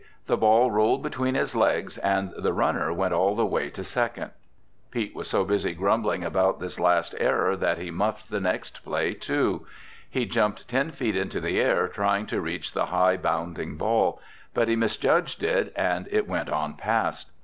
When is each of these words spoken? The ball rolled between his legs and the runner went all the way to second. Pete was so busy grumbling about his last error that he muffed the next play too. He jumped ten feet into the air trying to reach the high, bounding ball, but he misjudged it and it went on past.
The 0.25 0.35
ball 0.35 0.71
rolled 0.71 1.03
between 1.03 1.35
his 1.35 1.55
legs 1.55 1.99
and 1.99 2.33
the 2.35 2.53
runner 2.53 2.91
went 2.91 3.13
all 3.13 3.35
the 3.35 3.45
way 3.45 3.69
to 3.69 3.83
second. 3.83 4.31
Pete 4.89 5.13
was 5.13 5.29
so 5.29 5.45
busy 5.45 5.75
grumbling 5.75 6.23
about 6.23 6.59
his 6.59 6.79
last 6.79 7.13
error 7.19 7.55
that 7.55 7.77
he 7.77 7.91
muffed 7.91 8.31
the 8.31 8.39
next 8.39 8.83
play 8.83 9.13
too. 9.13 9.67
He 10.09 10.25
jumped 10.25 10.67
ten 10.67 10.89
feet 10.89 11.15
into 11.15 11.39
the 11.39 11.59
air 11.59 11.87
trying 11.87 12.25
to 12.25 12.41
reach 12.41 12.73
the 12.73 12.87
high, 12.87 13.15
bounding 13.17 13.77
ball, 13.77 14.19
but 14.55 14.67
he 14.67 14.75
misjudged 14.75 15.43
it 15.43 15.71
and 15.75 16.07
it 16.09 16.27
went 16.27 16.49
on 16.49 16.73
past. 16.77 17.29